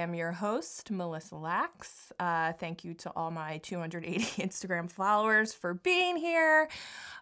[0.00, 2.12] am your host, Melissa Lax.
[2.18, 6.68] Uh, thank you to all my 280 Instagram followers for being here.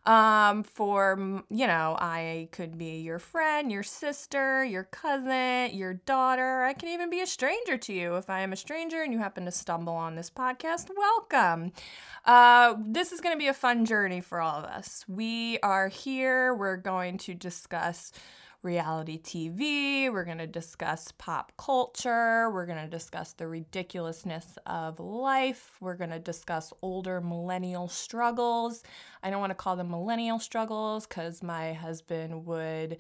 [0.06, 6.62] Um, for, you know, I could be your friend, your sister, your cousin, your daughter.
[6.62, 8.16] I can even be a stranger to you.
[8.16, 11.72] If I am a stranger and you happen to stumble on this podcast, welcome.
[12.24, 15.04] Uh, this is going to be a fun journey for all of us.
[15.08, 16.54] We are here.
[16.54, 18.12] We're going to discuss
[18.62, 20.12] reality TV.
[20.12, 22.50] We're going to discuss pop culture.
[22.50, 25.76] We're going to discuss the ridiculousness of life.
[25.80, 28.82] We're going to discuss older millennial struggles.
[29.22, 32.98] I don't want to call them millennial struggles because my husband would,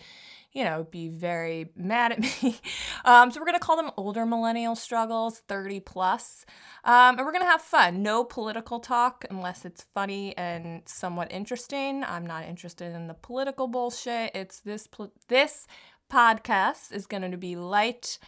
[0.52, 2.56] you know, be very mad at me.
[3.04, 6.44] Um, so we're going to call them older millennial struggles, 30 plus.
[6.84, 8.02] Um, and we're going to have fun.
[8.02, 12.02] No political talk unless it's funny and somewhat interesting.
[12.04, 14.32] I'm not interested in the political bullshit.
[14.34, 14.88] It's this,
[15.28, 15.66] this
[16.10, 18.18] podcast is going to be light,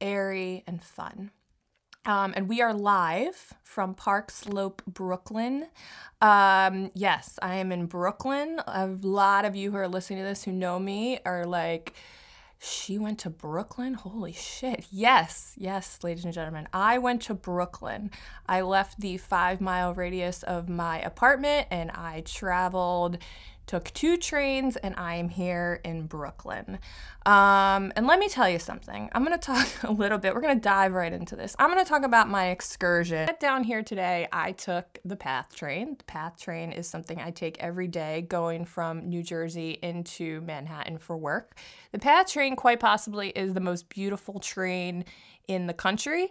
[0.00, 1.30] airy, and fun.
[2.06, 5.66] Um, and we are live from Park Slope, Brooklyn.
[6.22, 8.60] Um, yes, I am in Brooklyn.
[8.68, 11.94] A lot of you who are listening to this who know me are like,
[12.60, 13.94] she went to Brooklyn?
[13.94, 14.86] Holy shit.
[14.92, 16.68] Yes, yes, ladies and gentlemen.
[16.72, 18.12] I went to Brooklyn.
[18.46, 23.18] I left the five mile radius of my apartment and I traveled
[23.66, 26.78] took two trains, and I am here in Brooklyn.
[27.24, 29.10] Um, and let me tell you something.
[29.12, 30.34] I'm to talk a little bit.
[30.34, 31.56] We're to dive right into this.
[31.58, 33.28] I'm to talk about my excursion.
[33.40, 35.96] Down here today, I took the PATH train.
[35.98, 40.98] The PATH train is something I take every day going from New Jersey into Manhattan
[40.98, 41.58] for work.
[41.92, 45.04] The PATH train, quite possibly, is the most beautiful train
[45.48, 46.30] in the country.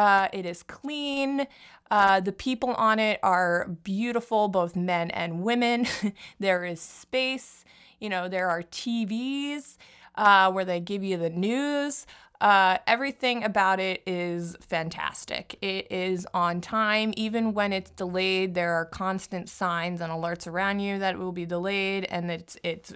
[0.00, 1.46] Uh, it is clean.
[1.90, 5.86] Uh, the people on it are beautiful, both men and women.
[6.40, 7.66] there is space.
[7.98, 9.76] You know, there are TVs
[10.14, 12.06] uh, where they give you the news.
[12.40, 15.58] Uh, everything about it is fantastic.
[15.60, 18.54] It is on time, even when it's delayed.
[18.54, 22.56] There are constant signs and alerts around you that it will be delayed, and it's
[22.64, 22.94] it's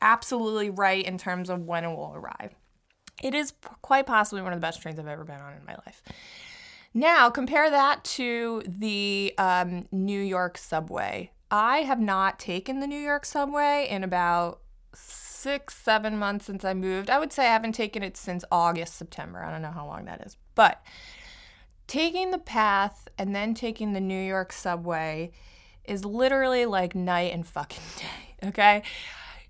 [0.00, 2.54] absolutely right in terms of when it will arrive.
[3.24, 5.76] It is quite possibly one of the best trains I've ever been on in my
[5.86, 6.02] life.
[6.92, 11.32] Now, compare that to the um, New York subway.
[11.50, 14.60] I have not taken the New York subway in about
[14.92, 17.08] six, seven months since I moved.
[17.08, 19.42] I would say I haven't taken it since August, September.
[19.42, 20.36] I don't know how long that is.
[20.54, 20.84] But
[21.86, 25.32] taking the path and then taking the New York subway
[25.86, 28.48] is literally like night and fucking day.
[28.48, 28.82] Okay.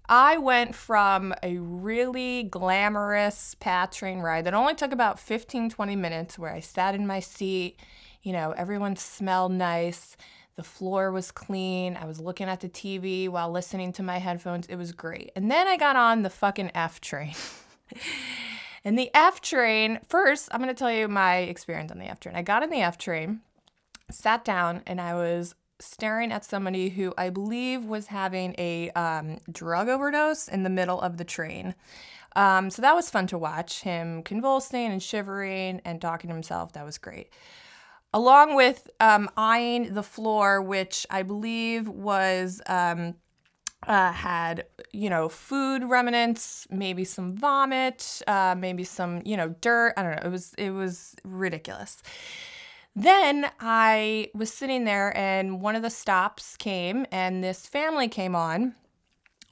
[0.09, 5.97] I went from a really glamorous PATH train ride that only took about 15, 20
[5.97, 7.81] minutes where I sat in my seat.
[8.23, 10.17] You know, everyone smelled nice.
[10.57, 11.97] The floor was clean.
[11.97, 14.67] I was looking at the TV while listening to my headphones.
[14.67, 15.33] It was great.
[15.35, 17.35] And then I got on the fucking F train.
[18.85, 22.37] and the F train, first, I'm to tell you my experience on the F train.
[22.37, 23.41] I got in the F train,
[24.11, 29.39] sat down, and I was staring at somebody who I believe was having a um,
[29.51, 31.75] drug overdose in the middle of the train.
[32.37, 36.73] Um, so that was fun to watch him convulsing and shivering and talking to himself.
[36.73, 37.31] That was great.
[38.13, 43.15] Along with um, eyeing the floor, which I believe was um,
[43.87, 49.95] uh, had you know food remnants, maybe some vomit, uh, maybe some you know dirt.
[49.97, 50.23] I don't know.
[50.29, 52.03] It was it was ridiculous.
[52.97, 58.37] Then I was sitting there, and one of the stops came, and this family came
[58.37, 58.75] on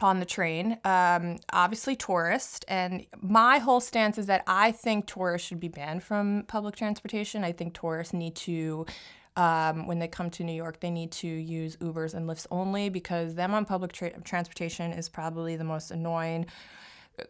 [0.00, 0.78] on the train.
[0.84, 2.64] Um, obviously, tourist.
[2.68, 7.44] And my whole stance is that I think tourists should be banned from public transportation.
[7.44, 8.86] I think tourists need to.
[9.34, 12.90] Um, when they come to New York, they need to use Ubers and Lyfts only
[12.90, 16.44] because them on public tra- transportation is probably the most annoying,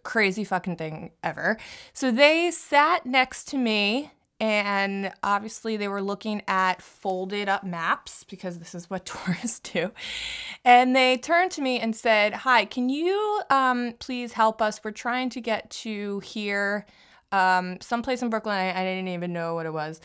[0.02, 1.58] crazy fucking thing ever.
[1.92, 4.10] So they sat next to me
[4.42, 9.92] and obviously, they were looking at folded up maps because this is what tourists do.
[10.64, 14.80] And they turned to me and said, Hi, can you um, please help us?
[14.82, 16.86] We're trying to get to here,
[17.30, 18.56] um, someplace in Brooklyn.
[18.56, 20.00] I, I didn't even know what it was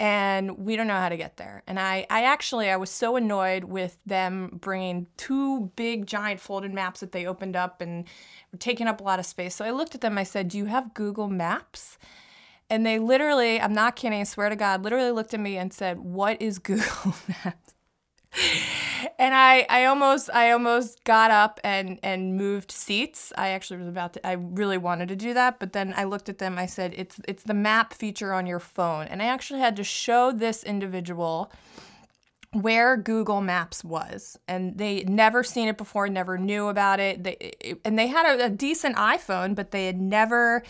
[0.00, 1.62] and we don't know how to get there.
[1.66, 6.72] And I, I actually, I was so annoyed with them bringing two big giant folded
[6.72, 8.06] maps that they opened up and
[8.50, 9.54] were taking up a lot of space.
[9.54, 10.16] So I looked at them.
[10.16, 11.98] I said, "Do you have Google Maps?"
[12.72, 15.70] And they literally, I'm not kidding, I swear to God, literally looked at me and
[15.70, 17.74] said, What is Google Maps?
[19.18, 23.30] and I, I almost I almost got up and and moved seats.
[23.36, 26.30] I actually was about to I really wanted to do that, but then I looked
[26.30, 29.06] at them, I said, It's it's the map feature on your phone.
[29.06, 31.52] And I actually had to show this individual
[32.52, 37.22] where Google Maps was, and they never seen it before, never knew about it.
[37.22, 40.62] They, and they had a, a decent iPhone, but they had never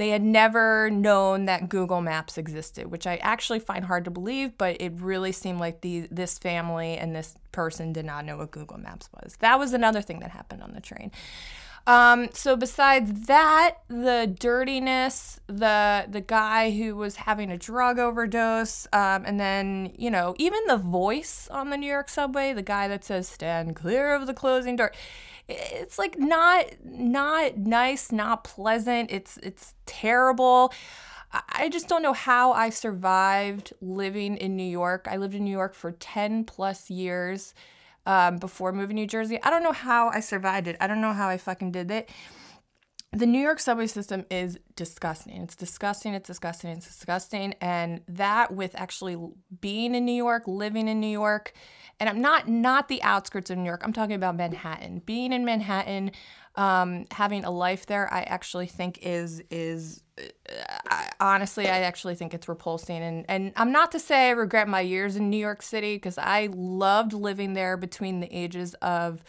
[0.00, 4.56] they had never known that Google Maps existed, which I actually find hard to believe,
[4.56, 8.50] but it really seemed like the this family and this person did not know what
[8.50, 9.36] Google Maps was.
[9.40, 11.10] That was another thing that happened on the train.
[11.86, 18.86] Um, so besides that, the dirtiness, the the guy who was having a drug overdose,
[18.94, 22.88] um, and then you know even the voice on the New York subway, the guy
[22.88, 24.92] that says "Stand clear of the closing door."
[25.50, 29.10] It's like not not nice, not pleasant.
[29.10, 30.72] It's it's terrible.
[31.32, 35.06] I just don't know how I survived living in New York.
[35.08, 37.54] I lived in New York for 10 plus years
[38.04, 39.40] um, before moving to New Jersey.
[39.42, 40.76] I don't know how I survived it.
[40.80, 42.10] I don't know how I fucking did it.
[43.12, 45.42] The New York subway system is disgusting.
[45.42, 46.14] It's disgusting.
[46.14, 46.70] It's disgusting.
[46.70, 47.54] It's disgusting.
[47.60, 49.16] And that with actually
[49.60, 51.52] being in New York, living in New York,
[52.00, 53.82] and I'm not not the outskirts of New York.
[53.84, 55.02] I'm talking about Manhattan.
[55.04, 56.12] Being in Manhattan,
[56.56, 60.02] um, having a life there, I actually think is is
[60.88, 63.02] I, honestly, I actually think it's repulsing.
[63.02, 66.18] And, and I'm not to say I regret my years in New York City because
[66.18, 69.22] I loved living there between the ages of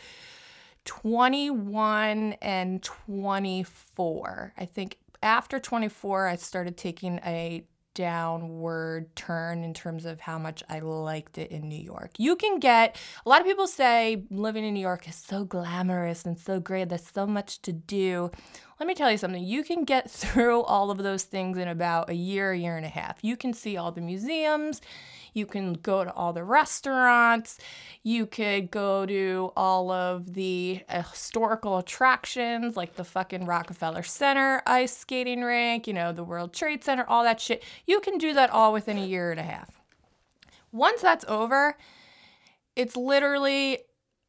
[0.85, 4.53] 21 and 24.
[4.57, 10.63] I think after 24, I started taking a downward turn in terms of how much
[10.69, 12.11] I liked it in New York.
[12.17, 12.95] You can get
[13.25, 16.89] a lot of people say living in New York is so glamorous and so great.
[16.89, 18.31] There's so much to do.
[18.79, 19.43] Let me tell you something.
[19.43, 22.89] You can get through all of those things in about a year, year and a
[22.89, 23.19] half.
[23.21, 24.81] You can see all the museums.
[25.33, 27.57] You can go to all the restaurants.
[28.03, 34.61] You could go to all of the uh, historical attractions like the fucking Rockefeller Center
[34.65, 37.63] ice skating rink, you know, the World Trade Center, all that shit.
[37.85, 39.81] You can do that all within a year and a half.
[40.71, 41.77] Once that's over,
[42.75, 43.79] it's literally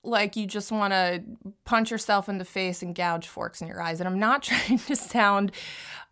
[0.04, 1.22] like you just want to
[1.64, 4.00] punch yourself in the face and gouge forks in your eyes.
[4.00, 5.52] And I'm not trying to sound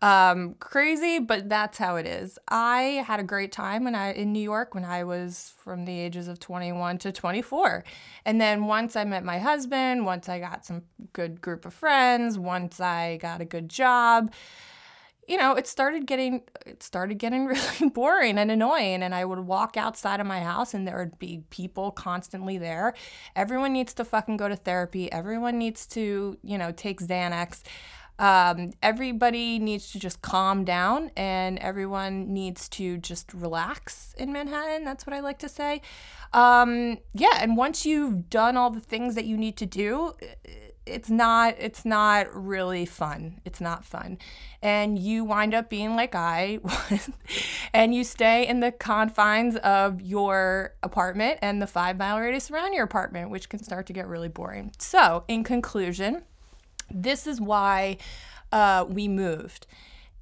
[0.01, 2.39] um, crazy, but that's how it is.
[2.47, 5.99] I had a great time when I in New York when I was from the
[5.99, 7.83] ages of 21 to 24.
[8.25, 10.83] And then once I met my husband, once I got some
[11.13, 14.31] good group of friends, once I got a good job,
[15.27, 19.39] you know, it started getting it started getting really boring and annoying and I would
[19.39, 22.93] walk outside of my house and there would be people constantly there.
[23.35, 25.11] Everyone needs to fucking go to therapy.
[25.11, 27.61] Everyone needs to, you know, take Xanax.
[28.19, 34.83] Um, everybody needs to just calm down and everyone needs to just relax in Manhattan.
[34.83, 35.81] That's what I like to say.
[36.31, 40.13] Um, yeah, and once you've done all the things that you need to do,
[40.85, 43.39] it's not it's not really fun.
[43.45, 44.17] It's not fun.
[44.61, 47.09] And you wind up being like I was
[47.73, 52.73] and you stay in the confines of your apartment and the 5 mile radius around
[52.73, 54.71] your apartment, which can start to get really boring.
[54.79, 56.23] So, in conclusion,
[56.89, 57.97] this is why
[58.51, 59.67] uh, we moved.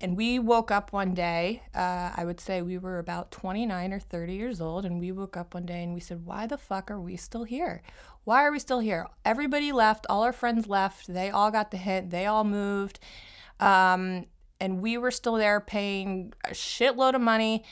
[0.01, 3.99] And we woke up one day, uh, I would say we were about 29 or
[3.99, 6.89] 30 years old, and we woke up one day and we said, Why the fuck
[6.89, 7.81] are we still here?
[8.29, 9.07] Why are we still here?
[9.25, 12.99] Everybody left, all our friends left, they all got the hint, they all moved.
[13.59, 14.27] Um,
[14.59, 17.63] and we were still there paying a shitload of money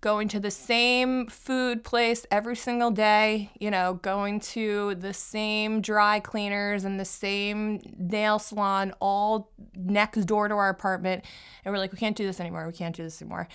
[0.00, 5.82] going to the same food place every single day, you know, going to the same
[5.82, 11.22] dry cleaners and the same nail salon all next door to our apartment.
[11.66, 12.66] And we're like, we can't do this anymore.
[12.66, 13.46] We can't do this anymore.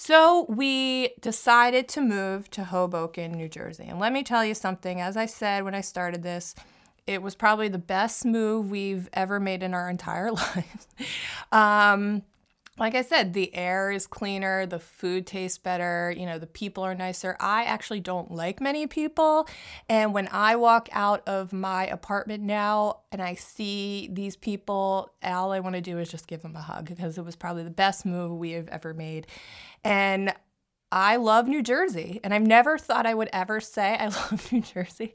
[0.00, 3.86] So we decided to move to Hoboken, New Jersey.
[3.88, 6.54] And let me tell you something, as I said when I started this,
[7.08, 10.86] it was probably the best move we've ever made in our entire lives.
[11.50, 12.22] um,
[12.78, 16.84] like I said, the air is cleaner, the food tastes better, you know, the people
[16.84, 17.36] are nicer.
[17.40, 19.48] I actually don't like many people.
[19.88, 25.52] And when I walk out of my apartment now and I see these people, all
[25.52, 27.70] I want to do is just give them a hug because it was probably the
[27.70, 29.26] best move we have ever made.
[29.84, 30.32] And
[30.90, 34.62] I love New Jersey, and I've never thought I would ever say I love New
[34.62, 35.14] Jersey.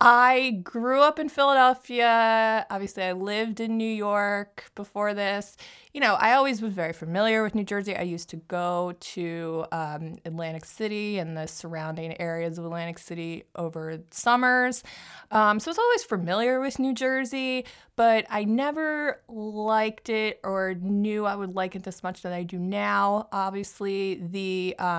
[0.00, 2.66] I grew up in Philadelphia.
[2.68, 5.56] Obviously, I lived in New York before this.
[5.94, 7.96] You know, I always was very familiar with New Jersey.
[7.96, 13.44] I used to go to um, Atlantic City and the surrounding areas of Atlantic City
[13.54, 14.82] over summers.
[15.30, 20.74] Um, so I was always familiar with New Jersey, but I never liked it or
[20.74, 23.28] knew I would like it this much that I do now.
[23.32, 24.95] Obviously, the um,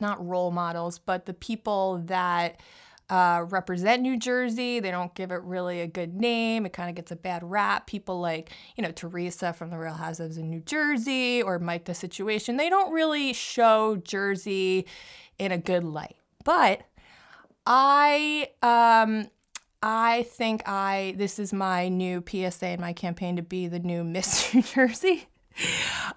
[0.00, 2.60] not role models, but the people that
[3.10, 4.78] uh, represent New Jersey.
[4.78, 6.64] They don't give it really a good name.
[6.64, 7.88] It kind of gets a bad rap.
[7.88, 11.94] People like, you know, Teresa from The Real Housewives in New Jersey or Mike the
[11.94, 14.86] Situation, they don't really show Jersey
[15.38, 16.16] in a good light.
[16.44, 16.82] But
[17.66, 19.28] I, um,
[19.82, 24.04] I think I this is my new PSA in my campaign to be the new
[24.04, 25.26] Miss New Jersey.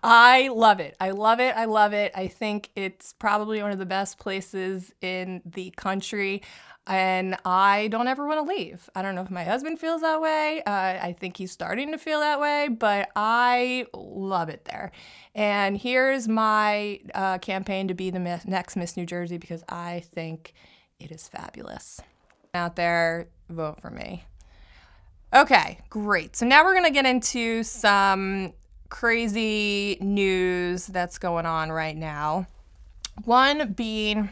[0.04, 0.96] I love it.
[1.00, 1.56] I love it.
[1.56, 2.12] I love it.
[2.16, 6.42] I think it's probably one of the best places in the country.
[6.86, 8.90] And I don't ever want to leave.
[8.94, 10.62] I don't know if my husband feels that way.
[10.66, 14.92] Uh, I think he's starting to feel that way, but I love it there.
[15.34, 20.54] And here's my uh, campaign to be the next Miss New Jersey because I think
[21.00, 22.02] it is fabulous.
[22.54, 24.26] Out there, vote for me.
[25.34, 26.36] Okay, great.
[26.36, 28.54] So now we're going to get into some
[28.94, 32.46] crazy news that's going on right now.
[33.26, 34.30] One being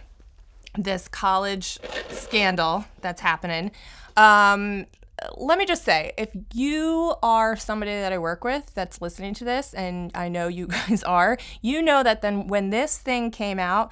[0.77, 3.71] this college scandal that's happening.
[4.15, 4.85] Um,
[5.35, 9.43] let me just say if you are somebody that I work with that's listening to
[9.43, 13.57] this, and I know you guys are, you know that then when this thing came
[13.57, 13.91] out,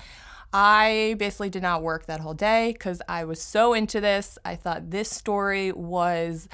[0.53, 4.37] I basically did not work that whole day because I was so into this.
[4.45, 6.47] I thought this story was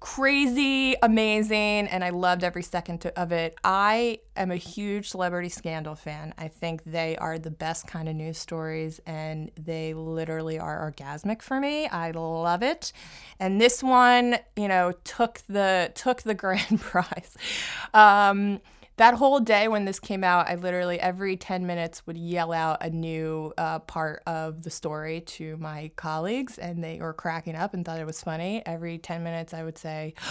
[0.00, 3.56] crazy, amazing, and I loved every second to, of it.
[3.64, 6.34] I am a huge celebrity scandal fan.
[6.38, 11.42] I think they are the best kind of news stories, and they literally are orgasmic
[11.42, 11.88] for me.
[11.88, 12.92] I love it,
[13.40, 17.36] and this one, you know, took the took the grand prize.
[17.92, 18.60] Um,
[18.96, 22.82] that whole day when this came out, I literally every 10 minutes would yell out
[22.82, 27.74] a new uh, part of the story to my colleagues, and they were cracking up
[27.74, 28.62] and thought it was funny.
[28.66, 30.14] Every 10 minutes, I would say,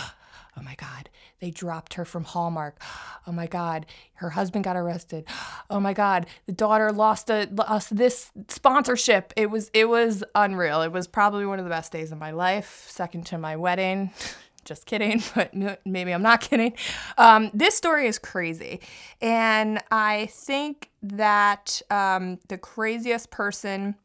[0.58, 2.78] Oh my God, they dropped her from Hallmark.
[3.26, 5.26] Oh my God, her husband got arrested.
[5.70, 9.32] Oh my God, the daughter lost a lost this sponsorship.
[9.38, 10.82] It was it was unreal.
[10.82, 14.12] It was probably one of the best days of my life, second to my wedding.
[14.66, 15.54] just kidding, but
[15.86, 16.74] maybe I'm not kidding.
[17.18, 18.82] Um, this story is crazy.
[19.22, 23.96] And I think that um, the craziest person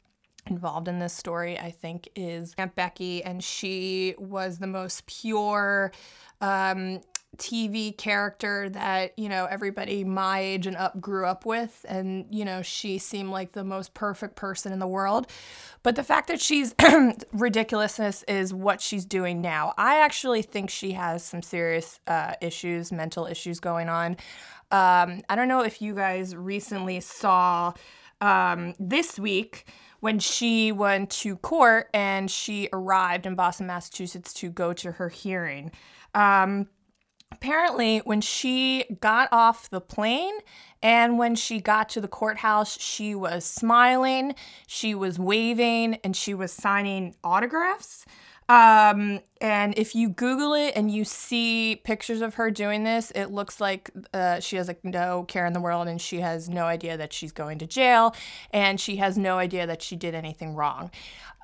[0.49, 3.23] involved in this story, I think, is Aunt Becky.
[3.23, 5.91] And she was the most pure,
[6.41, 7.01] um,
[7.37, 11.85] TV character that, you know, everybody my age and up grew up with.
[11.87, 15.27] And, you know, she seemed like the most perfect person in the world.
[15.83, 16.75] But the fact that she's
[17.31, 19.73] ridiculousness is what she's doing now.
[19.77, 24.17] I actually think she has some serious uh, issues, mental issues going on.
[24.71, 27.73] Um, I don't know if you guys recently saw
[28.19, 29.65] um, this week
[29.99, 35.09] when she went to court and she arrived in Boston, Massachusetts to go to her
[35.09, 35.71] hearing.
[36.13, 36.67] Um,
[37.31, 40.33] apparently, when she got off the plane
[40.81, 44.35] and when she got to the courthouse, she was smiling,
[44.67, 48.05] she was waving, and she was signing autographs.
[48.49, 53.25] Um, and if you Google it and you see pictures of her doing this, it
[53.25, 56.63] looks like uh, she has like no care in the world and she has no
[56.63, 58.15] idea that she's going to jail
[58.53, 60.91] and she has no idea that she did anything wrong.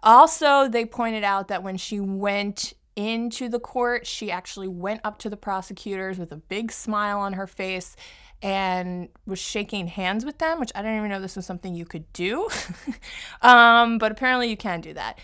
[0.02, 5.18] Also, they pointed out that when she went into the court, she actually went up
[5.20, 7.96] to the prosecutors with a big smile on her face
[8.42, 11.86] and was shaking hands with them, which I didn't even know this was something you
[11.86, 12.50] could do.
[13.42, 15.18] um, but apparently you can do that.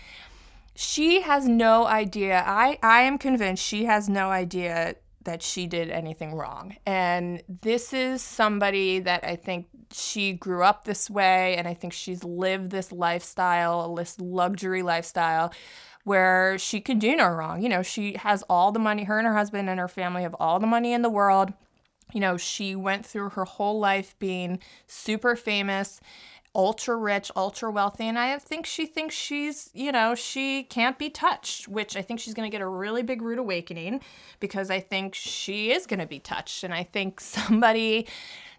[0.74, 2.42] She has no idea.
[2.46, 6.76] I, I am convinced she has no idea that she did anything wrong.
[6.86, 11.92] And this is somebody that I think she grew up this way, and I think
[11.92, 15.52] she's lived this lifestyle, this luxury lifestyle
[16.04, 17.62] where she can do no wrong.
[17.62, 20.34] You know, she has all the money, her and her husband and her family have
[20.40, 21.52] all the money in the world.
[22.12, 26.00] You know, she went through her whole life being super famous,
[26.54, 31.08] ultra rich, ultra wealthy, and I think she thinks she's, you know, she can't be
[31.08, 34.00] touched, which I think she's going to get a really big rude awakening
[34.40, 36.64] because I think she is going to be touched.
[36.64, 38.08] And I think somebody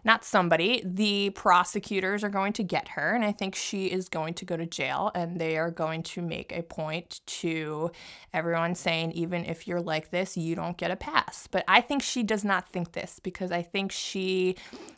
[0.03, 4.33] not somebody, the prosecutors are going to get her, and I think she is going
[4.35, 7.91] to go to jail, and they are going to make a point to
[8.33, 11.47] everyone saying, even if you're like this, you don't get a pass.
[11.51, 14.55] But I think she does not think this because I think she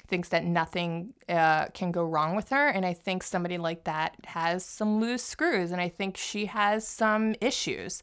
[0.08, 4.16] thinks that nothing uh, can go wrong with her, and I think somebody like that
[4.26, 8.02] has some loose screws, and I think she has some issues.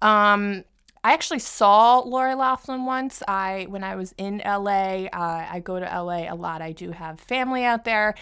[0.00, 0.64] Um,
[1.04, 3.22] I actually saw Lori Loughlin once.
[3.26, 6.62] I when I was in LA, uh, I go to LA a lot.
[6.62, 8.14] I do have family out there.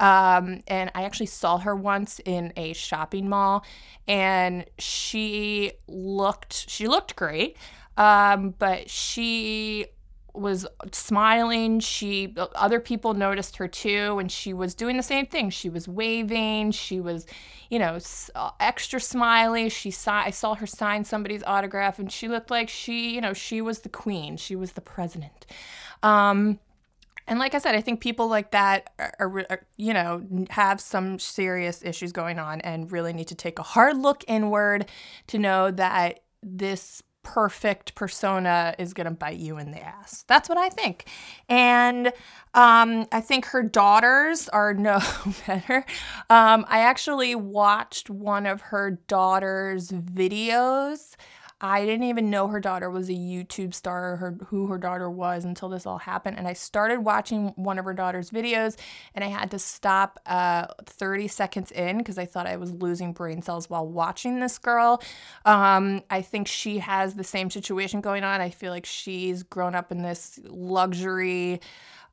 [0.00, 3.64] Um, and I actually saw her once in a shopping mall,
[4.08, 7.56] and she looked she looked great,
[7.96, 9.86] um, but she
[10.34, 11.80] was smiling.
[11.80, 15.50] She other people noticed her too, and she was doing the same thing.
[15.50, 16.72] She was waving.
[16.72, 17.26] She was,
[17.70, 17.98] you know,
[18.34, 19.68] uh, extra smiley.
[19.68, 23.32] She saw I saw her sign somebody's autograph, and she looked like she, you know,
[23.32, 24.36] she was the queen.
[24.36, 25.46] She was the president.
[26.02, 26.58] Um,
[27.28, 30.80] and like I said, I think people like that are, are, are, you know, have
[30.80, 34.86] some serious issues going on and really need to take a hard look inward
[35.28, 40.24] to know that this perfect persona is going to bite you in the ass.
[40.26, 41.06] That's what I think.
[41.48, 42.08] And
[42.54, 45.00] um, I think her daughters are no
[45.46, 45.84] better.
[46.30, 51.16] Um, I actually watched one of her daughter's videos
[51.64, 55.44] I didn't even know her daughter was a YouTube star, her, who her daughter was
[55.44, 56.36] until this all happened.
[56.36, 58.76] And I started watching one of her daughter's videos
[59.14, 63.12] and I had to stop uh, 30 seconds in because I thought I was losing
[63.12, 65.00] brain cells while watching this girl.
[65.44, 68.40] Um, I think she has the same situation going on.
[68.40, 71.60] I feel like she's grown up in this luxury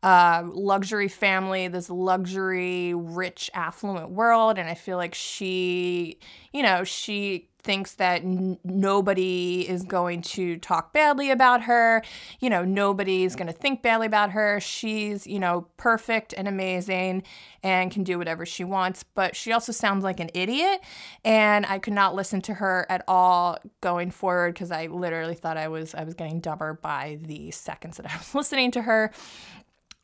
[0.01, 4.57] uh, luxury family, this luxury, rich, affluent world.
[4.57, 6.19] And I feel like she,
[6.53, 12.03] you know, she thinks that n- nobody is going to talk badly about her.
[12.39, 14.59] You know, nobody's going to think badly about her.
[14.59, 17.23] She's, you know, perfect and amazing
[17.61, 20.81] and can do whatever she wants, but she also sounds like an idiot.
[21.25, 25.57] And I could not listen to her at all going forward because I literally thought
[25.57, 29.11] I was I was getting dumber by the seconds that I was listening to her.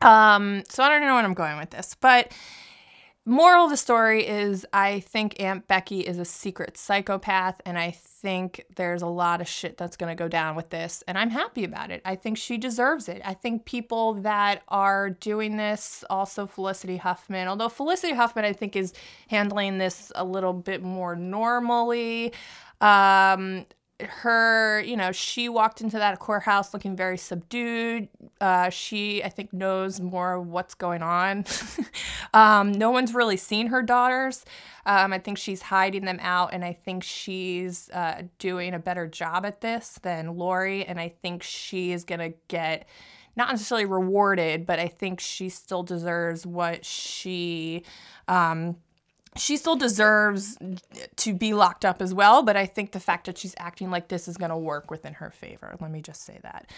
[0.02, 2.32] Um, so I don't know where I'm going with this, but
[3.25, 7.91] moral of the story is I think Aunt Becky is a secret psychopath, and I
[7.91, 11.63] think there's a lot of shit that's to go down with this, and I'm happy
[11.63, 12.01] about it.
[12.05, 13.22] I think she deserves it.
[13.25, 18.75] I think people that are doing this, also Felicity Huffman, although Felicity Huffman, I think,
[18.75, 18.94] is
[19.27, 22.32] handling this a little bit more normally.
[22.82, 23.65] Um,
[24.02, 28.10] her, you know, she walked into that courthouse looking very subdued.
[28.42, 31.46] Uh, she, I think, knows more what's going on.
[32.34, 34.44] um, no one's really seen her daughters.
[34.86, 39.08] Um, I think she's hiding them out, and I think she's uh, doing a better
[39.08, 40.86] job at this than Lori.
[40.86, 42.88] And I think she is going to get
[43.38, 47.84] not necessarily rewarded, but I think she still deserves what she.
[48.27, 48.77] Um,
[49.38, 50.58] she still deserves
[51.18, 54.08] to be locked up as well, but I think the fact that she's acting like
[54.08, 55.76] this is going to work within her favor.
[55.80, 56.72] Let me just say that.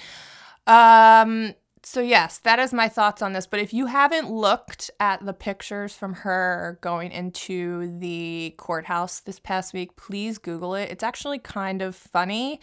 [0.66, 3.48] Um, so, yes, that is my thoughts on this.
[3.48, 9.40] But if you haven't looked at the pictures from her going into the courthouse this
[9.40, 10.90] past week, please Google it.
[10.92, 12.60] It's actually kind of funny,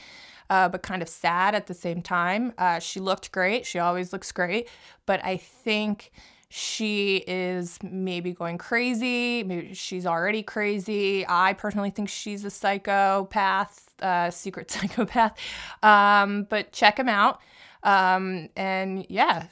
[0.50, 2.52] uh, but kind of sad at the same time.
[2.58, 3.64] Uh, she looked great.
[3.64, 4.68] She always looks great.
[5.06, 6.10] But I think
[6.48, 9.42] she is maybe going crazy.
[9.42, 11.24] Maybe she's already crazy.
[11.28, 15.36] I personally think she's a psychopath, uh, secret psychopath.
[15.82, 17.40] Um, but check him out.
[17.82, 19.46] Um, and yeah.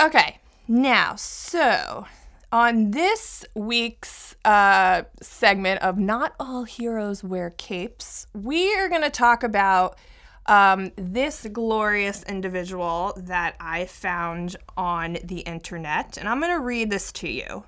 [0.00, 2.06] Okay, now, so
[2.52, 9.10] on this week's uh, segment of Not All Heroes Wear Capes, we are going to
[9.10, 9.98] talk about
[10.48, 16.90] um, this glorious individual that I found on the internet, and I'm going to read
[16.90, 17.64] this to you.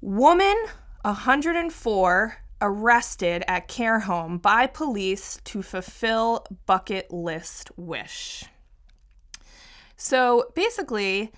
[0.00, 0.56] Woman
[1.02, 8.44] 104 arrested at care home by police to fulfill bucket list wish.
[9.96, 11.32] So basically,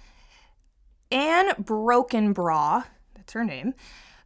[1.10, 3.74] Anne Brockenbrough, that's her name,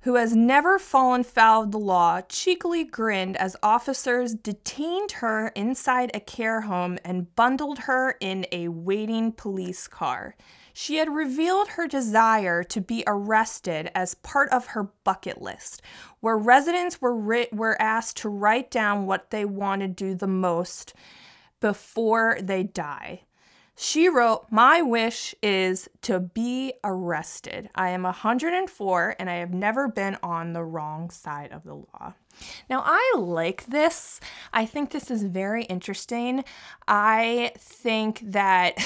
[0.03, 6.11] who has never fallen foul of the law, cheekily grinned as officers detained her inside
[6.12, 10.35] a care home and bundled her in a waiting police car.
[10.73, 15.83] She had revealed her desire to be arrested as part of her bucket list,
[16.21, 20.27] where residents were, ri- were asked to write down what they want to do the
[20.27, 20.95] most
[21.61, 23.23] before they die.
[23.77, 27.71] She wrote, My wish is to be arrested.
[27.75, 32.15] I am 104 and I have never been on the wrong side of the law.
[32.68, 34.21] Now, I like this.
[34.53, 36.45] I think this is very interesting.
[36.88, 38.79] I think that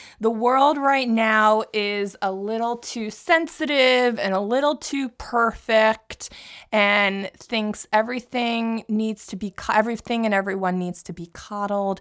[0.20, 6.30] the world right now is a little too sensitive and a little too perfect
[6.72, 12.00] and thinks everything needs to be, everything and everyone needs to be coddled.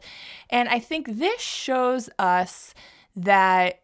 [0.49, 2.73] And I think this shows us
[3.15, 3.81] that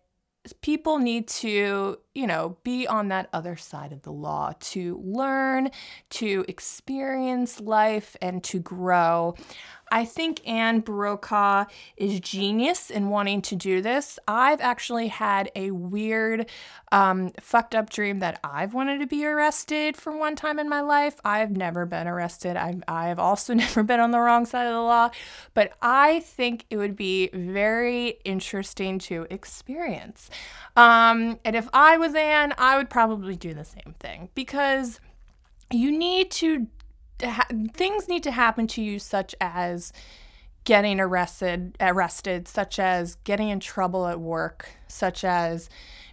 [0.62, 5.72] people need to, you know, be on that other side of the law to learn,
[6.10, 9.36] to experience life, and to grow.
[9.92, 11.66] I think Anne Brokaw
[11.98, 14.18] is genius in wanting to do this.
[14.26, 16.50] I've actually had a weird,
[16.94, 20.80] um, fucked up dream that I've wanted to be arrested for one time in my
[20.80, 21.20] life.
[21.26, 22.56] I've never been arrested.
[22.56, 25.10] I've, I've also never been on the wrong side of the law,
[25.54, 30.30] but I think it would be very interesting to experience.
[30.78, 35.00] Um, and if I was Anne, I would probably do the same thing because
[35.72, 36.68] you need to
[37.24, 39.94] ha- things need to happen to you, such as
[40.64, 45.70] getting arrested, arrested, such as getting in trouble at work, such as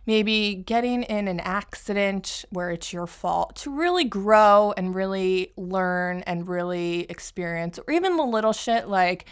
[0.07, 6.21] maybe getting in an accident where it's your fault to really grow and really learn
[6.23, 9.27] and really experience, or even the little shit like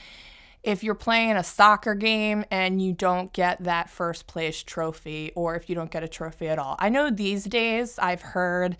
[0.66, 5.54] if you're playing a soccer game and you don't get that first place trophy, or
[5.54, 6.74] if you don't get a trophy at all.
[6.80, 8.76] I know these days I've heard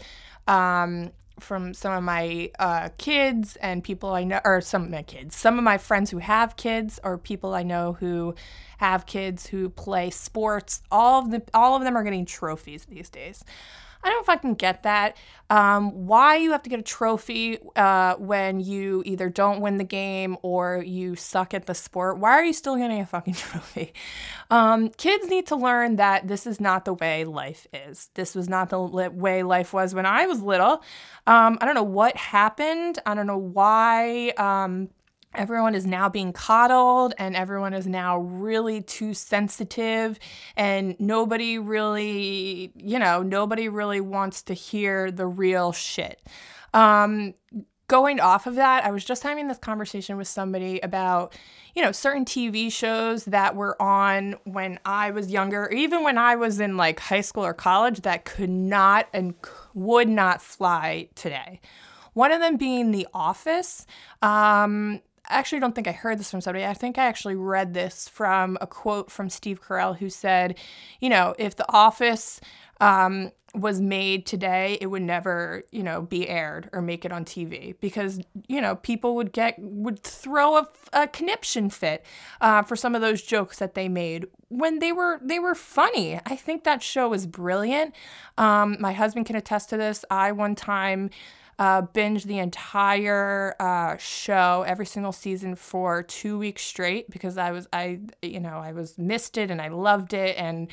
[0.49, 5.03] um, from some of my uh, kids and people I know, or some of my
[5.03, 8.35] kids, some of my friends who have kids, or people I know who
[8.79, 10.83] have kids who play sports.
[10.91, 13.45] All of the all of them are getting trophies these days.
[14.07, 15.17] I don't fucking get that.
[15.51, 19.85] Um, why you have to get a trophy uh, when you either don't win the
[19.85, 22.19] game or you suck at the sport?
[22.19, 23.93] Why are you still getting a fucking trophy?
[24.49, 28.11] Um, kids need to learn that this is not the way life is.
[28.15, 30.85] This was not the li- way life was when I was little.
[31.27, 33.01] Um, I don't know what happened.
[33.07, 34.89] I don't know why um,
[35.37, 40.19] everyone is now being coddled and everyone is now really too sensitive
[40.57, 46.21] and nobody really you know nobody really wants to hear the real shit
[46.75, 47.35] um,
[47.89, 51.33] going off of that i was just having this conversation with somebody about
[51.75, 56.35] you know certain tv shows that were on when i was younger even when i
[56.35, 59.35] was in like high school or college that could not and
[59.75, 61.61] would not fly today
[62.17, 63.85] one of them being The Office.
[64.23, 66.65] Um, actually don't think I heard this from somebody.
[66.65, 70.59] I think I actually read this from a quote from Steve Carell who said,
[71.01, 72.41] you know, if The Office
[72.81, 77.25] um, was made today, it would never, you know, be aired or make it on
[77.25, 82.05] TV because, you know, people would get, would throw a, a conniption fit
[82.41, 86.21] uh, for some of those jokes that they made when they were, they were funny.
[86.27, 87.95] I think that show was brilliant.
[88.37, 90.05] Um, my husband can attest to this.
[90.11, 91.11] I one time,
[91.59, 97.53] uh, binge the entire uh, show, every single season for two weeks straight because I
[97.53, 100.71] was I you know I was missed it and I loved it and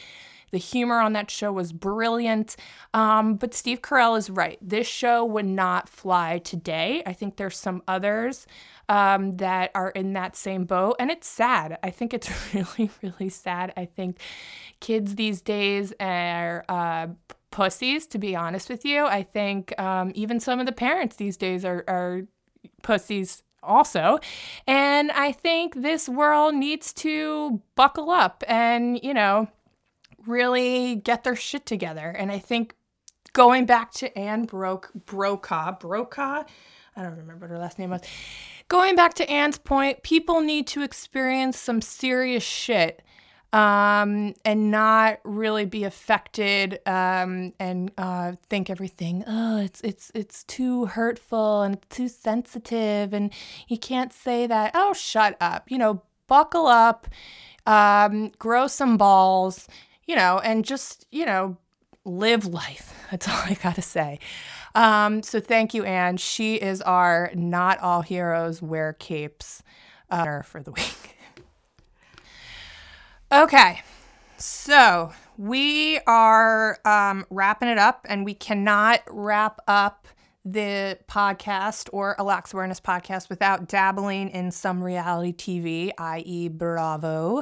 [0.54, 2.56] the humor on that show was brilliant.
[2.94, 4.60] Um, but Steve Carell is right.
[4.62, 7.02] This show would not fly today.
[7.08, 8.46] I think there's some others
[8.88, 10.98] um, that are in that same boat.
[11.00, 11.80] And it's sad.
[11.82, 13.74] I think it's really, really sad.
[13.76, 14.20] I think
[14.80, 17.08] kids these days are uh,
[17.54, 19.06] pussies, to be honest with you.
[19.06, 22.24] I think um, even some of the parents these days are, are
[22.82, 24.20] pussies also.
[24.68, 29.48] And I think this world needs to buckle up and, you know,
[30.26, 32.10] really get their shit together.
[32.10, 32.76] And I think
[33.34, 36.44] going back to Anne Broke Brokaw, Brokaw,
[36.96, 38.02] I don't remember what her last name was.
[38.68, 43.04] Going back to Anne's point, people need to experience some serious shit
[43.54, 50.44] um, and not really be affected um, and uh, think everything oh it's it's it's
[50.46, 53.32] too hurtful and too sensitive and
[53.68, 54.72] you can't say that.
[54.74, 57.08] Oh shut up you know buckle up
[57.68, 59.68] um, grow some balls
[60.08, 61.56] you know and just you know
[62.06, 62.94] live life.
[63.12, 64.20] That's all I gotta say.
[64.76, 66.18] Um, so thank you Anne.
[66.18, 69.62] She is our not all heroes wear capes
[70.10, 71.18] uh, for the week.
[73.34, 73.82] Okay,
[74.38, 80.08] so we are um, wrapping it up, and we cannot wrap up
[80.46, 87.40] the podcast or a Lacks Awareness podcast without dabbling in some reality TV, i.e., Bravo.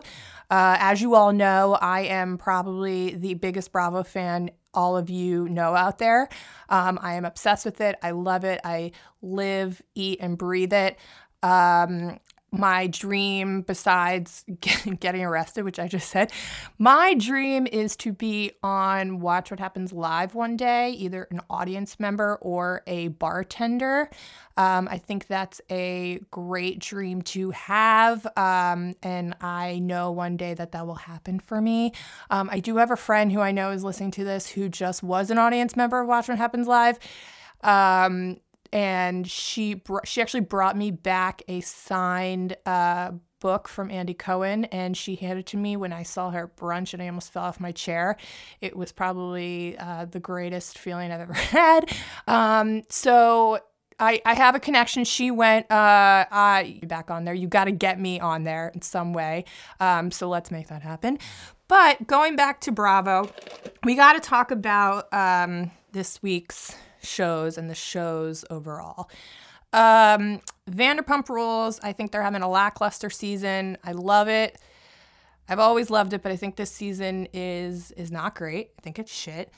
[0.50, 5.50] Uh, as you all know, I am probably the biggest Bravo fan all of you
[5.50, 6.30] know out there.
[6.70, 7.98] Um, I am obsessed with it.
[8.02, 8.62] I love it.
[8.64, 10.98] I live, eat, and breathe it.
[11.44, 12.18] Um,
[12.52, 14.44] my dream, besides
[15.00, 16.32] getting arrested, which I just said,
[16.78, 22.00] my dream is to be on Watch What Happens Live one day, either an audience
[22.00, 24.10] member or a bartender.
[24.58, 28.28] Um, I think that's a great dream to have.
[28.36, 31.94] Um, and I know one day that that will happen for me.
[32.30, 35.04] Um, I do have a friend who I know is listening to this who just
[35.04, 37.00] was an audience member of Watch What Happens Live.
[37.64, 44.14] Um, and she br- she actually brought me back a signed uh, book from Andy
[44.14, 47.08] Cohen, and she handed it to me when I saw her at brunch, and I
[47.08, 48.16] almost fell off my chair.
[48.62, 51.92] It was probably uh, the greatest feeling I've ever had.
[52.28, 53.60] Um, so.
[54.04, 55.04] I, I have a connection.
[55.04, 57.36] She went uh, I back on there.
[57.36, 59.46] You got to get me on there in some way.
[59.80, 61.20] Um, so let's make that happen.
[61.68, 63.30] But going back to Bravo,
[63.84, 69.10] we got to talk about um, this week's shows and the shows overall.
[69.74, 73.78] Um, Vanderpump Rules, I think they're having a lackluster season.
[73.84, 74.58] I love it.
[75.48, 78.72] I've always loved it, but I think this season is is not great.
[78.78, 79.52] I think it's shit.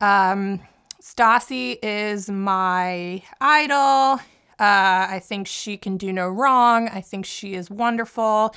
[0.00, 0.60] Um,
[1.00, 4.20] Stassi is my idol.
[4.58, 6.88] Uh, I think she can do no wrong.
[6.88, 8.54] I think she is wonderful.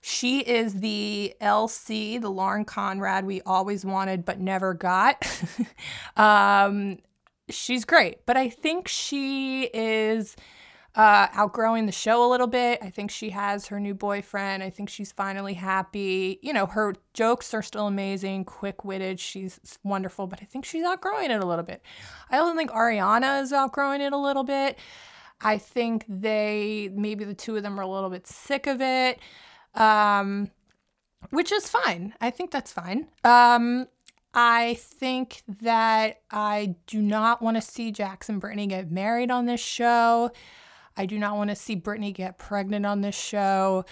[0.00, 5.24] She is the LC, the Lauren Conrad we always wanted but never got.
[6.16, 6.98] um,
[7.48, 10.36] she's great, but I think she is
[10.94, 12.78] uh, outgrowing the show a little bit.
[12.82, 14.62] I think she has her new boyfriend.
[14.62, 16.38] I think she's finally happy.
[16.42, 19.18] You know, her jokes are still amazing, quick witted.
[19.18, 21.82] She's wonderful, but I think she's outgrowing it a little bit.
[22.30, 24.78] I also think Ariana is outgrowing it a little bit.
[25.40, 29.18] I think they, maybe the two of them are a little bit sick of it,
[29.74, 30.50] um,
[31.30, 32.14] which is fine.
[32.20, 33.08] I think that's fine.
[33.24, 33.88] Um,
[34.34, 39.60] I think that I do not want to see Jackson Brittany get married on this
[39.60, 40.30] show.
[40.96, 43.84] I do not want to see Brittany get pregnant on this show.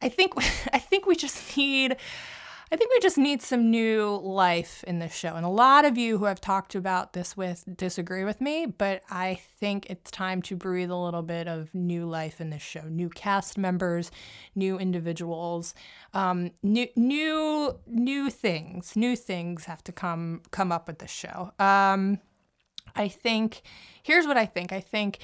[0.00, 0.32] I think
[0.72, 1.96] I think we just need
[2.74, 5.36] I think we just need some new life in this show.
[5.36, 9.02] And a lot of you who I've talked about this with disagree with me, but
[9.08, 12.82] I think it's time to breathe a little bit of new life in this show.
[12.88, 14.10] New cast members,
[14.56, 15.72] new individuals,
[16.14, 18.96] um, new new new things.
[18.96, 21.52] New things have to come come up with this show.
[21.60, 22.18] Um,
[22.96, 23.62] I think
[24.02, 24.72] here's what I think.
[24.72, 25.20] I think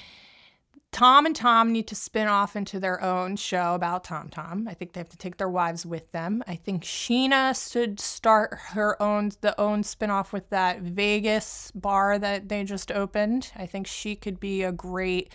[0.93, 4.67] Tom and Tom need to spin off into their own show about Tom Tom.
[4.69, 6.43] I think they have to take their wives with them.
[6.49, 12.49] I think Scheana should start her own the own spin-off with that Vegas bar that
[12.49, 13.53] they just opened.
[13.55, 15.33] I think she could be a great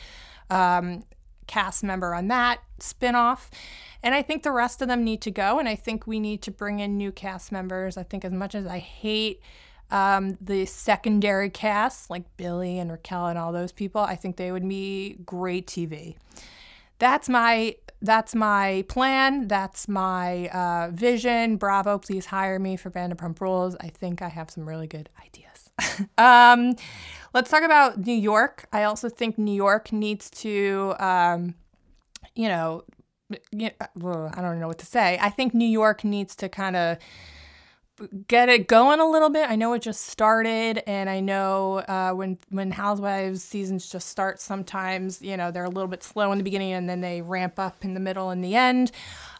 [0.50, 1.04] um,
[1.48, 3.50] cast member on that spin-off.
[4.04, 5.58] And I think the rest of them need to go.
[5.58, 7.98] And I think we need to bring in new cast members.
[7.98, 9.41] I think as much as I hate
[9.91, 14.52] um, the secondary cast, like Billie and Raquel and all those people, I think they
[14.52, 16.15] would be great TV.
[16.98, 19.48] That's my that's my plan.
[19.48, 21.58] That's my uh, vision.
[21.58, 23.76] Bravo, please hire me for Vanderpump Rules.
[23.80, 26.08] I think I have some really good ideas.
[26.17, 26.76] um,
[27.34, 28.67] let's talk about New York.
[28.71, 31.56] I also think New York needs to, um,
[32.36, 32.84] you know,
[33.32, 33.71] I
[34.41, 35.17] don't know what to say.
[35.19, 36.98] I think New York needs to kind of
[38.28, 39.50] get it going a little bit.
[39.50, 44.40] I know it just started, and I know uh, when when Housewives seasons just start,
[44.40, 47.60] sometimes you know they're a little bit slow in the beginning, and then they ramp
[47.60, 48.92] up in the middle and the end.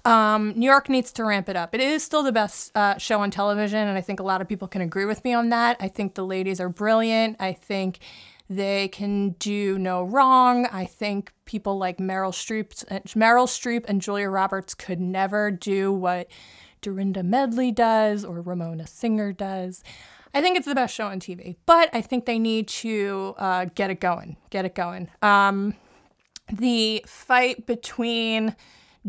[0.06, 1.74] Um, New York needs to ramp it up.
[1.74, 4.48] It is still the best uh, show on television, and I think a lot of
[4.48, 5.78] people can agree with me on that.
[5.80, 7.38] I think the ladies are brilliant.
[7.40, 8.00] I think
[8.50, 10.68] they can do no wrong.
[10.68, 16.28] I think people like Meryl Streep, Meryl Streep and Julia Roberts could never do what
[16.86, 19.84] Dorinda Medley does or Ramona Singer does.
[20.36, 23.66] I think it's the best show on TV, but I think they need to uh,
[23.74, 24.38] get it going.
[24.52, 25.10] Get it going.
[25.24, 25.74] Um,
[26.54, 28.56] the fight between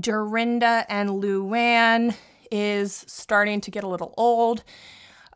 [0.01, 2.17] Dorinda and Luann
[2.51, 4.65] is starting to get a little old.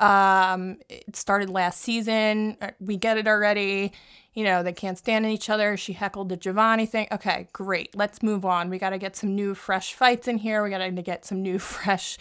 [0.00, 2.56] Um, it started last season.
[2.60, 3.92] Uh, we get it already
[4.34, 5.76] you know, they can't stand each other.
[5.76, 7.08] She heckled the Giovanni thing.
[7.10, 7.96] Okay, great.
[7.96, 8.70] Let's move on.
[8.70, 10.62] We got to get some new, fresh fights in here.
[10.62, 12.16] We got to get some new, fresh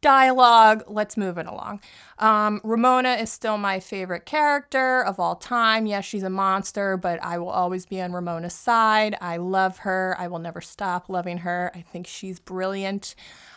[0.00, 0.82] dialogue.
[0.86, 1.80] Let's move it along.
[2.18, 5.86] Um, Ramona is still my favorite character of all time.
[5.86, 9.16] Yes, she's a monster, but I will always be on Ramona's side.
[9.20, 10.14] I love her.
[10.18, 11.70] I will never stop loving her.
[11.74, 13.14] I think she's brilliant.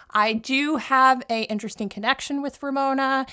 [0.09, 3.25] I do have a interesting connection with Ramona.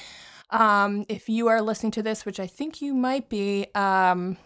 [0.50, 4.36] Um, if you are listening to this, which I think you might be, um,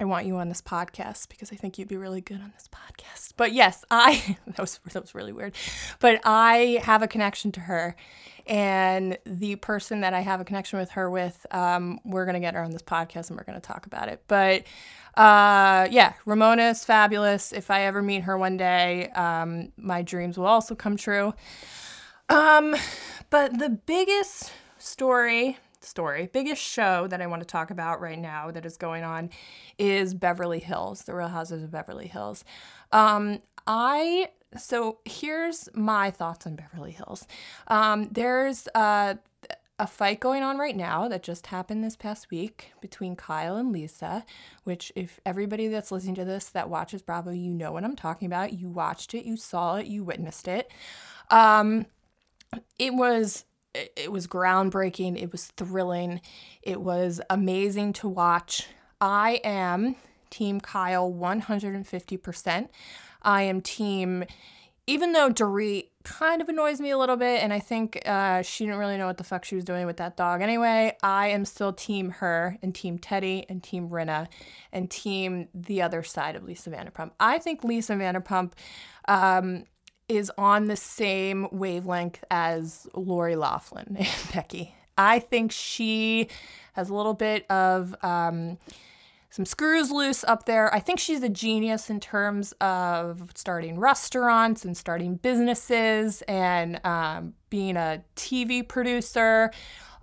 [0.00, 2.68] I want you on this podcast because I think you'd be really good on this
[2.68, 3.32] podcast.
[3.36, 5.54] But yes, I that was that was really weird.
[5.98, 7.96] But I have a connection to her
[8.46, 12.54] and the person that I have a connection with her with, um, we're gonna get
[12.54, 14.22] her on this podcast and we're gonna talk about it.
[14.28, 14.64] But
[15.18, 17.52] uh, yeah, Ramona is fabulous.
[17.52, 21.34] If I ever meet her one day, um, my dreams will also come true.
[22.28, 22.76] Um,
[23.28, 28.52] but the biggest story story, biggest show that I want to talk about right now
[28.52, 29.30] that is going on
[29.76, 32.44] is Beverly Hills, The Real Houses of Beverly Hills.
[32.92, 37.26] Um, I so here's my thoughts on Beverly Hills.
[37.66, 39.16] Um, there's uh,
[39.78, 43.72] a fight going on right now that just happened this past week between Kyle and
[43.72, 44.24] Lisa,
[44.64, 48.26] which, if everybody that's listening to this that watches Bravo, you know what I'm talking
[48.26, 48.52] about.
[48.52, 50.70] You watched it, you saw it, you witnessed it.
[51.30, 51.86] Um,
[52.78, 55.20] it was it was groundbreaking.
[55.20, 56.20] It was thrilling.
[56.62, 58.66] It was amazing to watch.
[59.00, 59.96] I am
[60.30, 62.68] Team Kyle 150%.
[63.22, 64.24] I am Team,
[64.88, 68.64] even though Dorit kind of annoys me a little bit, and I think uh, she
[68.64, 71.44] didn't really know what the fuck she was doing with that dog anyway, I am
[71.44, 74.28] still Team her and Team Teddy and Team Rinna
[74.72, 77.10] and Team the other side of Lisa Vanderpump.
[77.20, 78.52] I think Lisa Vanderpump.
[79.06, 79.64] Um,
[80.08, 84.74] is on the same wavelength as Lori Loughlin and Becky.
[84.96, 86.28] I think she
[86.72, 88.56] has a little bit of um,
[89.30, 90.74] some screws loose up there.
[90.74, 97.34] I think she's a genius in terms of starting restaurants and starting businesses and um,
[97.50, 99.50] being a TV producer.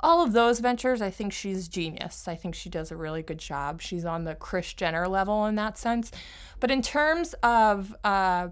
[0.01, 2.27] All of those ventures, I think she's genius.
[2.27, 3.81] I think she does a really good job.
[3.81, 6.11] She's on the Kris Jenner level in that sense.
[6.59, 8.49] But in terms of uh,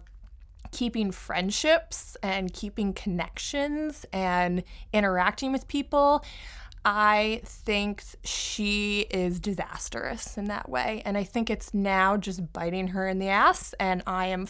[0.72, 6.26] keeping friendships and keeping connections and interacting with people,
[6.86, 11.02] I think she is disastrous in that way.
[11.06, 13.74] And I think it's now just biting her in the ass.
[13.80, 14.48] And I am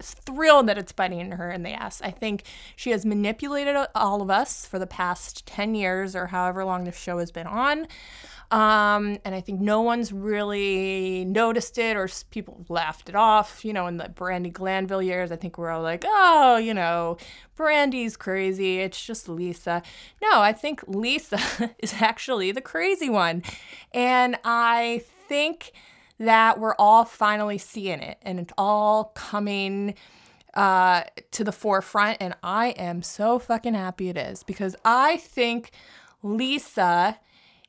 [0.00, 2.00] thrilled that it's biting her in the ass.
[2.02, 2.44] I think
[2.74, 6.92] she has manipulated all of us for the past 10 years or however long the
[6.92, 7.86] show has been on.
[8.50, 13.64] Um, and I think no one's really noticed it or people laughed it off.
[13.64, 17.16] You know, in the Brandi Glanville years, I think we're all like, oh, you know,
[17.58, 18.78] Brandi's crazy.
[18.78, 19.82] It's just Lisa.
[20.22, 21.40] No, I think Lisa
[21.78, 23.42] is actually the crazy one.
[23.92, 25.72] And I think
[26.18, 29.94] that we're all finally seeing it and it's all coming
[30.54, 32.16] uh, to the forefront.
[32.20, 35.70] And I am so fucking happy it is because I think
[36.22, 37.18] Lisa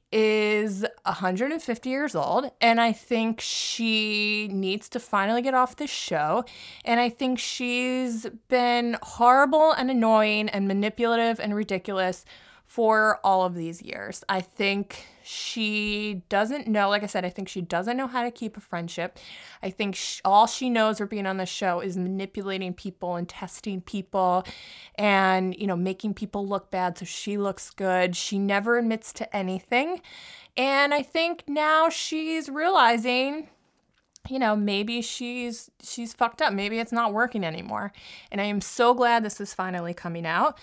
[0.10, 6.46] is 150 years old and I think she needs to finally get off this show.
[6.86, 12.24] And I think she's been horrible and annoying and manipulative and ridiculous
[12.68, 14.26] for all of these years.
[14.28, 18.30] I think she doesn't know, like I said, I think she doesn't know how to
[18.30, 19.18] keep a friendship.
[19.64, 23.28] I think she, all she knows for being on the show is manipulating people and
[23.28, 24.46] testing people
[24.96, 28.18] and, you know, making people look bad so she looks good.
[28.18, 30.02] She never admits to anything.
[30.58, 33.48] And I think now she's realizing
[34.30, 37.94] you know maybe she's she's fucked up maybe it's not working anymore
[38.30, 40.58] and i am so glad this is finally coming out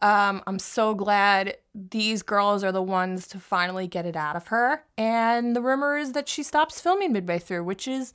[0.00, 4.48] um, I'm so glad these girls are the ones to finally get it out of
[4.48, 4.84] her.
[4.98, 8.12] And the rumor is that she stops filming midway through, which is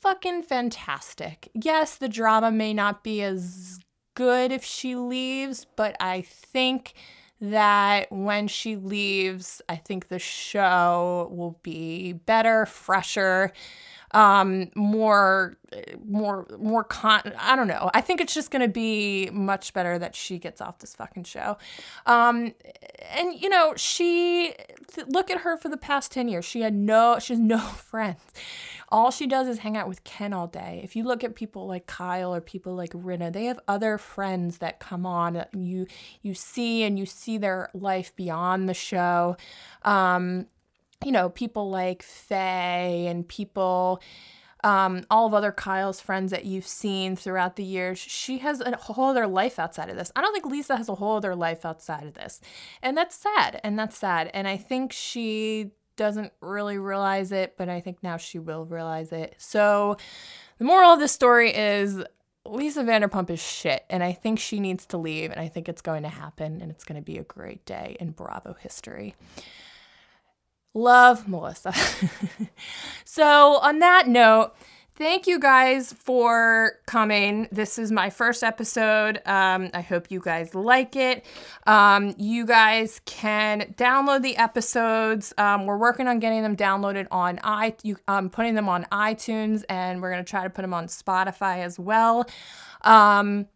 [0.00, 1.50] fucking fantastic.
[1.54, 3.80] Yes, the drama may not be as
[4.14, 6.94] good if she leaves, but I think
[7.40, 13.52] that when she leaves, I think the show will be better, fresher
[14.14, 15.56] um, more,
[16.06, 17.32] more, more con.
[17.36, 17.90] I don't know.
[17.92, 21.24] I think it's just going to be much better that she gets off this fucking
[21.24, 21.58] show.
[22.06, 22.54] Um,
[23.10, 24.54] and you know, she
[25.08, 26.44] look at her for the past ten years.
[26.44, 28.20] She had no, she has no friends.
[28.90, 30.80] All she does is hang out with Ken all day.
[30.84, 34.58] If you look at people like Kyle or people like Rinna, they have other friends
[34.58, 35.44] that come on.
[35.52, 35.88] You
[36.22, 39.36] you see and you see their life beyond the show.
[39.82, 40.46] Um,
[41.04, 44.00] you know, people like Faye and people,
[44.62, 48.76] um, all of other Kyle's friends that you've seen throughout the years, she has a
[48.76, 50.10] whole other life outside of this.
[50.16, 52.40] I don't think Lisa has a whole other life outside of this.
[52.82, 53.60] And that's sad.
[53.62, 54.30] And that's sad.
[54.32, 59.12] And I think she doesn't really realize it, but I think now she will realize
[59.12, 59.34] it.
[59.38, 59.96] So
[60.58, 62.02] the moral of this story is
[62.46, 65.80] Lisa Vanderpump is shit, and I think she needs to leave, and I think it's
[65.80, 69.14] going to happen, and it's going to be a great day in Bravo history.
[70.74, 71.72] Love Melissa.
[73.04, 74.52] so, on that note,
[74.96, 77.46] thank you guys for coming.
[77.52, 79.20] This is my first episode.
[79.24, 81.24] Um, I hope you guys like it.
[81.68, 85.32] Um, you guys can download the episodes.
[85.38, 87.76] Um, we're working on getting them downloaded on i.
[87.84, 91.58] You, um, putting them on iTunes, and we're gonna try to put them on Spotify
[91.58, 92.26] as well.
[92.82, 93.46] Um,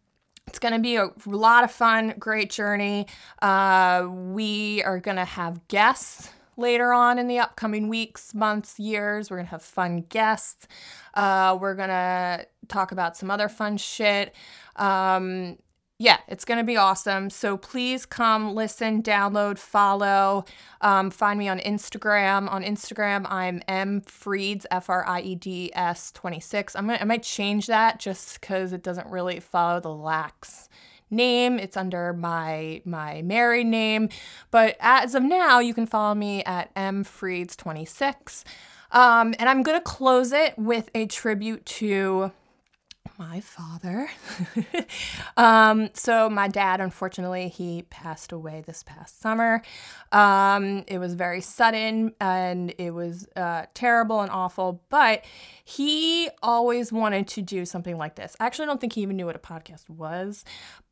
[0.47, 3.05] it's going to be a lot of fun, great journey.
[3.39, 9.29] Uh, we are going to have guests later on in the upcoming weeks, months, years.
[9.29, 10.67] We're going to have fun guests.
[11.13, 14.35] Uh, we're going to talk about some other fun shit.
[14.75, 15.57] Um,
[16.01, 17.29] yeah, it's going to be awesome.
[17.29, 20.45] So please come listen, download, follow.
[20.79, 22.49] Um, find me on Instagram.
[22.49, 26.77] On Instagram, I'm M Frieds, F R I E D S 26.
[26.77, 30.69] I'm gonna, I might change that just because it doesn't really follow the Lacks
[31.11, 31.59] name.
[31.59, 34.09] It's under my my married name,
[34.51, 38.43] but as of now, you can follow me at mfrieds26.
[38.91, 42.31] Um, and I'm gonna close it with a tribute to
[43.17, 44.09] my father.
[45.37, 49.61] um, so my dad, unfortunately, he passed away this past summer.
[50.11, 55.23] Um, it was very sudden and it was uh, terrible and awful, but
[55.63, 58.35] he always wanted to do something like this.
[58.39, 60.43] I actually don't think he even knew what a podcast was,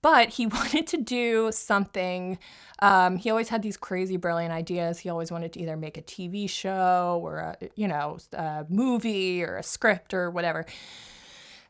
[0.02, 2.38] but he wanted to do something.
[2.80, 5.00] Um, he always had these crazy, brilliant ideas.
[5.00, 9.44] He always wanted to either make a TV show or a, you know, a movie
[9.44, 10.66] or a script or whatever.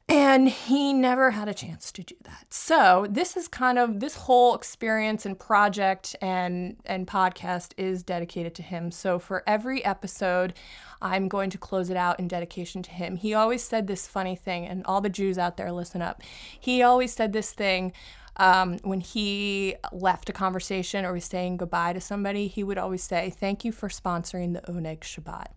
[0.09, 2.45] And he never had a chance to do that.
[2.49, 8.55] So this is kind of this whole experience and project and and podcast is dedicated
[8.55, 8.89] to him.
[8.89, 10.53] So for every episode,
[11.01, 13.17] I'm going to close it out in dedication to him.
[13.17, 16.23] He always said this funny thing, and all the Jews out there, listen up.
[16.57, 17.91] He always said this thing
[18.37, 23.03] um, when he left a conversation or was saying goodbye to somebody, he would always
[23.03, 25.47] say, Thank you for sponsoring the Oneg Shabbat.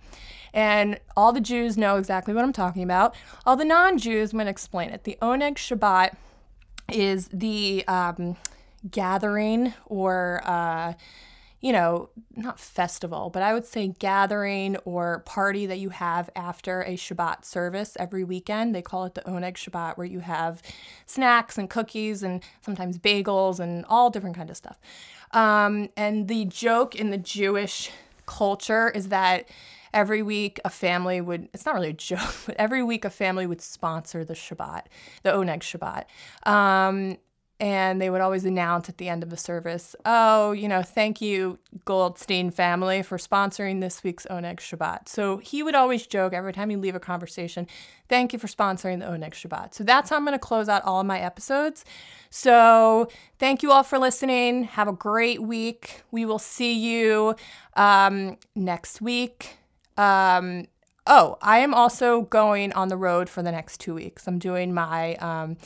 [0.52, 3.14] And all the Jews know exactly what I'm talking about.
[3.46, 5.04] All the non Jews, I'm going to explain it.
[5.04, 6.16] The Oneg Shabbat
[6.92, 8.36] is the um,
[8.90, 10.94] gathering or uh,
[11.60, 16.82] you know, not festival, but I would say gathering or party that you have after
[16.82, 18.74] a Shabbat service every weekend.
[18.74, 20.62] They call it the Oneg Shabbat, where you have
[21.04, 24.80] snacks and cookies and sometimes bagels and all different kind of stuff.
[25.32, 27.90] Um, and the joke in the Jewish
[28.24, 29.46] culture is that
[29.92, 33.46] every week a family would it's not really a joke but every week a family
[33.46, 34.82] would sponsor the shabbat
[35.22, 36.04] the oneg shabbat
[36.50, 37.16] um,
[37.60, 41.20] and they would always announce at the end of the service, "Oh, you know, thank
[41.20, 46.54] you Goldstein family for sponsoring this week's Oneg Shabbat." So he would always joke every
[46.54, 47.66] time he'd leave a conversation,
[48.08, 50.82] "Thank you for sponsoring the Oneg Shabbat." So that's how I'm going to close out
[50.84, 51.84] all of my episodes.
[52.30, 54.64] So thank you all for listening.
[54.64, 56.02] Have a great week.
[56.10, 57.34] We will see you
[57.74, 59.59] um, next week.
[59.96, 60.66] Um,
[61.06, 64.26] oh, I am also going on the road for the next two weeks.
[64.26, 65.56] I'm doing my um,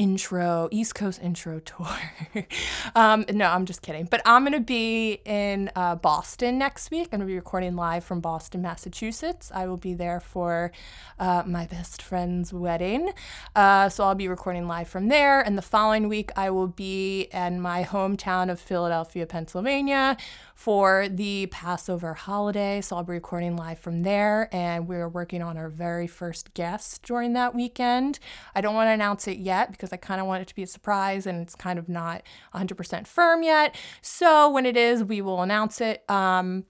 [0.00, 1.86] intro, East Coast intro tour.
[2.94, 4.06] um, no, I'm just kidding.
[4.06, 7.08] But I'm going to be in uh, Boston next week.
[7.12, 9.52] I'm going to be recording live from Boston, Massachusetts.
[9.54, 10.72] I will be there for
[11.18, 13.12] uh, my best friend's wedding.
[13.54, 15.42] Uh, so I'll be recording live from there.
[15.42, 20.16] And the following week, I will be in my hometown of Philadelphia, Pennsylvania
[20.60, 22.82] for the Passover holiday.
[22.82, 24.54] So I'll be recording live from there.
[24.54, 28.18] And we're working on our very first guest during that weekend.
[28.54, 30.62] I don't want to announce it yet because I kind of want it to be
[30.62, 33.74] a surprise and it's kind of not 100% firm yet.
[34.02, 36.04] So when it is, we will announce it.
[36.10, 36.66] Um,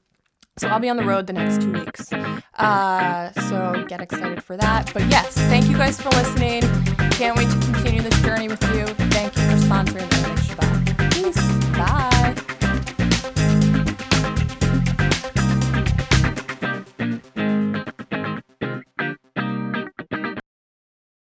[0.57, 2.13] so I'll be on the road the next two weeks.
[2.13, 4.89] Uh, so get excited for that.
[4.95, 6.63] But yes, thank you guys for listening.
[7.11, 8.87] Can't wait to continue this journey with you.
[9.11, 10.11] Thank you for sponsoring